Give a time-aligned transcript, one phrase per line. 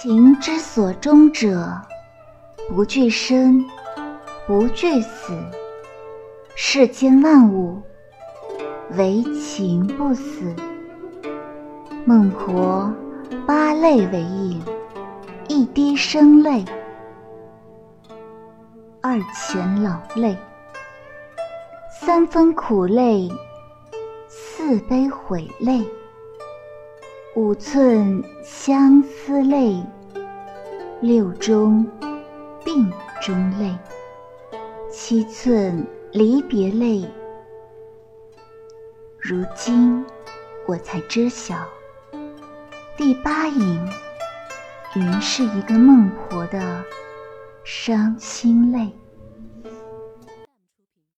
[0.00, 1.76] 情之所钟者，
[2.68, 3.64] 不惧生，
[4.46, 5.36] 不惧死。
[6.54, 7.82] 世间万物，
[8.92, 10.54] 唯情不死。
[12.04, 12.88] 孟婆
[13.44, 14.62] 八泪为印，
[15.48, 16.64] 一滴生泪，
[19.00, 20.38] 二钱老泪，
[22.00, 23.28] 三分苦泪，
[24.28, 25.84] 四杯悔泪。
[27.36, 29.80] 五寸相思泪，
[31.00, 31.86] 六中
[32.64, 33.78] 病中泪，
[34.90, 37.08] 七寸离别泪。
[39.16, 40.04] 如今
[40.66, 41.56] 我才知晓，
[42.96, 43.88] 第八影
[44.96, 46.82] 原是一个孟婆的
[47.62, 48.92] 伤心泪。